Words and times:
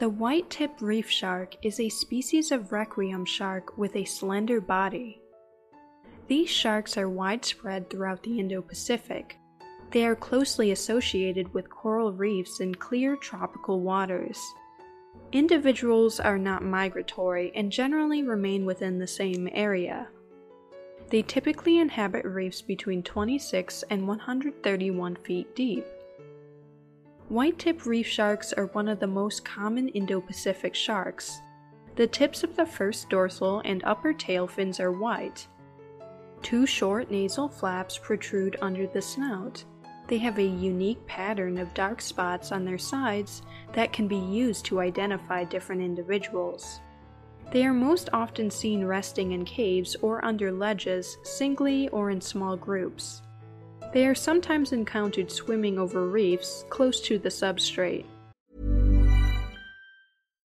The 0.00 0.08
white-tip 0.08 0.80
reef 0.80 1.10
shark 1.10 1.56
is 1.60 1.78
a 1.78 1.90
species 1.90 2.50
of 2.52 2.72
requiem 2.72 3.26
shark 3.26 3.76
with 3.76 3.94
a 3.94 4.06
slender 4.06 4.58
body. 4.58 5.20
These 6.26 6.48
sharks 6.48 6.96
are 6.96 7.10
widespread 7.10 7.90
throughout 7.90 8.22
the 8.22 8.40
Indo-Pacific. 8.40 9.36
They 9.90 10.06
are 10.06 10.16
closely 10.16 10.70
associated 10.70 11.52
with 11.52 11.68
coral 11.68 12.14
reefs 12.14 12.60
in 12.60 12.74
clear 12.76 13.14
tropical 13.14 13.80
waters. 13.80 14.38
Individuals 15.32 16.18
are 16.18 16.38
not 16.38 16.64
migratory 16.64 17.52
and 17.54 17.70
generally 17.70 18.22
remain 18.22 18.64
within 18.64 18.98
the 18.98 19.06
same 19.06 19.50
area. 19.52 20.08
They 21.10 21.20
typically 21.20 21.78
inhabit 21.78 22.24
reefs 22.24 22.62
between 22.62 23.02
26 23.02 23.84
and 23.90 24.08
131 24.08 25.16
feet 25.16 25.54
deep. 25.54 25.84
White-tip 27.30 27.86
reef 27.86 28.08
sharks 28.08 28.52
are 28.52 28.66
one 28.66 28.88
of 28.88 28.98
the 28.98 29.06
most 29.06 29.44
common 29.44 29.86
Indo-Pacific 29.90 30.74
sharks. 30.74 31.40
The 31.94 32.08
tips 32.08 32.42
of 32.42 32.56
the 32.56 32.66
first 32.66 33.08
dorsal 33.08 33.62
and 33.64 33.84
upper 33.84 34.12
tail 34.12 34.48
fins 34.48 34.80
are 34.80 34.90
white. 34.90 35.46
Two 36.42 36.66
short 36.66 37.08
nasal 37.08 37.48
flaps 37.48 37.96
protrude 37.98 38.56
under 38.60 38.88
the 38.88 39.00
snout. 39.00 39.62
They 40.08 40.18
have 40.18 40.40
a 40.40 40.42
unique 40.42 41.06
pattern 41.06 41.56
of 41.58 41.72
dark 41.72 42.00
spots 42.00 42.50
on 42.50 42.64
their 42.64 42.78
sides 42.78 43.42
that 43.74 43.92
can 43.92 44.08
be 44.08 44.18
used 44.18 44.64
to 44.64 44.80
identify 44.80 45.44
different 45.44 45.82
individuals. 45.82 46.80
They 47.52 47.64
are 47.64 47.72
most 47.72 48.08
often 48.12 48.50
seen 48.50 48.84
resting 48.84 49.30
in 49.30 49.44
caves 49.44 49.94
or 50.02 50.24
under 50.24 50.50
ledges, 50.50 51.16
singly 51.22 51.88
or 51.90 52.10
in 52.10 52.20
small 52.20 52.56
groups. 52.56 53.22
They 53.92 54.06
are 54.06 54.14
sometimes 54.14 54.72
encountered 54.72 55.30
swimming 55.32 55.78
over 55.78 56.06
reefs 56.06 56.64
close 56.70 57.00
to 57.02 57.18
the 57.18 57.28
substrate. 57.28 58.04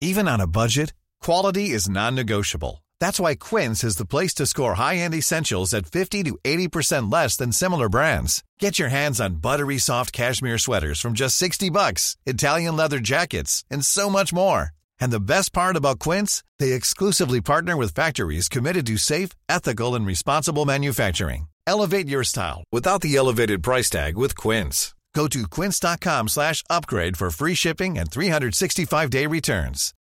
Even 0.00 0.26
on 0.26 0.40
a 0.40 0.46
budget, 0.46 0.94
quality 1.20 1.70
is 1.70 1.88
non-negotiable. 1.88 2.82
That's 3.00 3.20
why 3.20 3.34
Quince 3.34 3.84
is 3.84 3.96
the 3.96 4.06
place 4.06 4.34
to 4.34 4.46
score 4.46 4.74
high-end 4.74 5.14
essentials 5.14 5.74
at 5.74 5.86
50 5.86 6.24
to 6.24 6.38
80% 6.42 7.12
less 7.12 7.36
than 7.36 7.52
similar 7.52 7.88
brands. 7.88 8.42
Get 8.58 8.78
your 8.78 8.88
hands 8.88 9.20
on 9.20 9.36
buttery 9.36 9.78
soft 9.78 10.12
cashmere 10.12 10.58
sweaters 10.58 11.00
from 11.00 11.12
just 11.12 11.36
60 11.36 11.68
bucks, 11.70 12.16
Italian 12.24 12.76
leather 12.76 12.98
jackets, 12.98 13.64
and 13.70 13.84
so 13.84 14.08
much 14.08 14.32
more. 14.32 14.70
And 14.98 15.12
the 15.12 15.20
best 15.20 15.52
part 15.52 15.76
about 15.76 15.98
Quince, 15.98 16.42
they 16.58 16.72
exclusively 16.72 17.40
partner 17.42 17.76
with 17.76 17.94
factories 17.94 18.48
committed 18.48 18.86
to 18.86 18.96
safe, 18.96 19.30
ethical, 19.48 19.94
and 19.94 20.06
responsible 20.06 20.64
manufacturing. 20.64 21.49
Elevate 21.66 22.08
your 22.08 22.24
style 22.24 22.64
without 22.72 23.00
the 23.00 23.16
elevated 23.16 23.62
price 23.62 23.90
tag 23.90 24.16
with 24.16 24.36
Quince. 24.36 24.94
Go 25.14 25.26
to 25.28 25.46
quince.com 25.48 26.28
slash 26.28 26.62
upgrade 26.70 27.16
for 27.16 27.30
free 27.30 27.54
shipping 27.54 27.98
and 27.98 28.10
365-day 28.10 29.26
returns. 29.26 29.92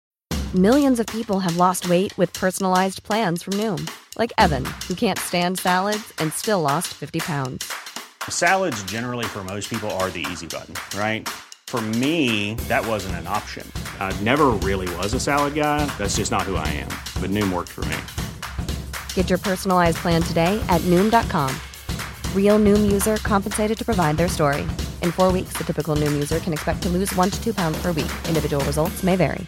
Millions 0.53 0.99
of 0.99 1.07
people 1.07 1.39
have 1.39 1.57
lost 1.57 1.89
weight 1.89 2.15
with 2.17 2.33
personalized 2.33 3.03
plans 3.03 3.43
from 3.43 3.53
Noom. 3.53 3.89
Like 4.17 4.33
Evan, 4.37 4.65
who 4.87 4.95
can't 4.95 5.19
stand 5.19 5.59
salads 5.59 6.11
and 6.17 6.33
still 6.33 6.61
lost 6.61 6.87
50 6.87 7.19
pounds. 7.19 7.71
Salads 8.27 8.81
generally 8.83 9.25
for 9.25 9.43
most 9.43 9.69
people 9.69 9.89
are 9.91 10.09
the 10.09 10.25
easy 10.31 10.47
button, 10.47 10.73
right? 10.97 11.29
For 11.67 11.81
me, 11.81 12.55
that 12.67 12.85
wasn't 12.85 13.15
an 13.15 13.27
option. 13.27 13.71
I 13.99 14.11
never 14.21 14.47
really 14.47 14.93
was 14.95 15.13
a 15.13 15.19
salad 15.19 15.53
guy. 15.53 15.85
That's 15.97 16.15
just 16.15 16.31
not 16.31 16.43
who 16.43 16.55
I 16.55 16.67
am. 16.67 16.89
But 17.21 17.29
Noom 17.29 17.53
worked 17.53 17.69
for 17.69 17.85
me. 17.85 17.97
Get 19.19 19.29
your 19.29 19.37
personalized 19.39 19.97
plan 19.97 20.21
today 20.21 20.63
at 20.69 20.79
Noom.com. 20.83 21.53
Real 22.33 22.57
Noom 22.57 22.89
user 22.89 23.17
compensated 23.17 23.77
to 23.77 23.83
provide 23.83 24.15
their 24.15 24.29
story. 24.29 24.61
In 25.01 25.11
four 25.11 25.29
weeks, 25.33 25.51
the 25.57 25.65
typical 25.65 25.93
Noom 25.97 26.13
user 26.13 26.39
can 26.39 26.53
expect 26.53 26.81
to 26.83 26.89
lose 26.89 27.13
one 27.17 27.29
to 27.29 27.43
two 27.43 27.53
pounds 27.53 27.81
per 27.81 27.91
week. 27.91 28.09
Individual 28.29 28.63
results 28.63 29.03
may 29.03 29.17
vary. 29.17 29.45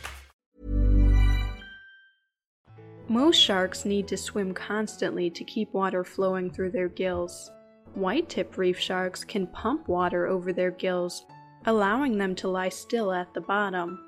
Most 3.08 3.38
sharks 3.38 3.86
need 3.86 4.10
to 4.10 4.18
swim 4.18 4.54
constantly 4.54 5.30
to 5.30 5.46
keep 5.46 5.74
water 5.74 6.04
flowing 6.04 6.52
through 6.52 6.72
their 6.72 6.90
gills. 6.90 7.50
White-tip 7.94 8.58
reef 8.58 8.78
sharks 8.78 9.24
can 9.24 9.48
pump 9.48 9.88
water 9.88 10.28
over 10.28 10.52
their 10.52 10.72
gills, 10.72 11.26
allowing 11.66 12.18
them 12.18 12.36
to 12.36 12.50
lie 12.50 12.68
still 12.68 13.14
at 13.14 13.34
the 13.34 13.40
bottom. 13.40 14.04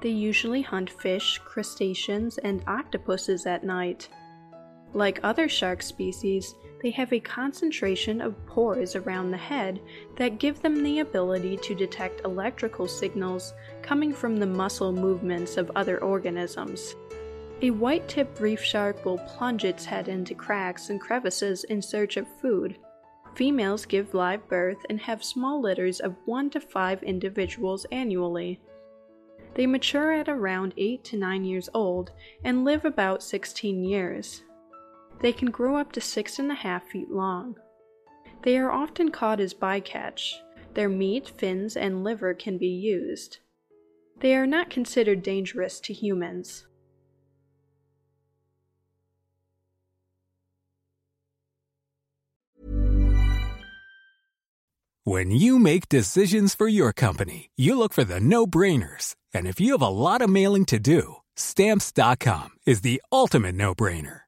They 0.00 0.10
usually 0.10 0.62
hunt 0.62 0.90
fish, 0.90 1.40
crustaceans, 1.44 2.38
and 2.38 2.64
octopuses 2.66 3.46
at 3.46 3.62
night. 3.62 4.08
Like 4.94 5.20
other 5.22 5.48
shark 5.48 5.82
species, 5.82 6.54
they 6.82 6.90
have 6.90 7.12
a 7.12 7.20
concentration 7.20 8.20
of 8.20 8.46
pores 8.46 8.96
around 8.96 9.30
the 9.30 9.36
head 9.36 9.80
that 10.16 10.38
give 10.38 10.62
them 10.62 10.82
the 10.82 11.00
ability 11.00 11.56
to 11.58 11.74
detect 11.74 12.24
electrical 12.24 12.86
signals 12.86 13.52
coming 13.82 14.12
from 14.12 14.36
the 14.36 14.46
muscle 14.46 14.92
movements 14.92 15.56
of 15.56 15.70
other 15.74 15.98
organisms. 16.02 16.94
A 17.60 17.70
white-tipped 17.70 18.40
reef 18.40 18.62
shark 18.62 19.04
will 19.04 19.18
plunge 19.18 19.64
its 19.64 19.84
head 19.84 20.06
into 20.06 20.34
cracks 20.34 20.90
and 20.90 21.00
crevices 21.00 21.64
in 21.64 21.82
search 21.82 22.16
of 22.16 22.28
food. 22.40 22.78
Females 23.34 23.84
give 23.84 24.14
live 24.14 24.48
birth 24.48 24.78
and 24.88 25.00
have 25.00 25.24
small 25.24 25.60
litters 25.60 25.98
of 25.98 26.14
1 26.24 26.50
to 26.50 26.60
5 26.60 27.02
individuals 27.02 27.84
annually. 27.90 28.60
They 29.54 29.66
mature 29.66 30.12
at 30.12 30.28
around 30.28 30.72
8 30.76 31.02
to 31.04 31.16
9 31.16 31.44
years 31.44 31.68
old 31.74 32.12
and 32.44 32.64
live 32.64 32.84
about 32.84 33.24
16 33.24 33.82
years. 33.82 34.44
They 35.20 35.32
can 35.32 35.50
grow 35.50 35.76
up 35.76 35.92
to 35.92 36.00
6.5 36.00 36.82
feet 36.84 37.10
long. 37.10 37.56
They 38.42 38.56
are 38.56 38.70
often 38.70 39.10
caught 39.10 39.40
as 39.40 39.52
bycatch. 39.52 40.34
Their 40.74 40.88
meat, 40.88 41.32
fins, 41.36 41.76
and 41.76 42.04
liver 42.04 42.34
can 42.34 42.56
be 42.56 42.68
used. 42.68 43.38
They 44.20 44.34
are 44.36 44.46
not 44.46 44.70
considered 44.70 45.22
dangerous 45.22 45.80
to 45.80 45.92
humans. 45.92 46.66
When 55.04 55.30
you 55.30 55.58
make 55.58 55.88
decisions 55.88 56.54
for 56.54 56.68
your 56.68 56.92
company, 56.92 57.50
you 57.56 57.78
look 57.78 57.94
for 57.94 58.04
the 58.04 58.20
no-brainers. 58.20 59.16
And 59.32 59.46
if 59.46 59.58
you 59.58 59.72
have 59.72 59.82
a 59.82 59.88
lot 59.88 60.20
of 60.20 60.28
mailing 60.28 60.66
to 60.66 60.78
do, 60.78 61.16
stamps.com 61.34 62.50
is 62.66 62.82
the 62.82 63.00
ultimate 63.10 63.54
no-brainer. 63.54 64.27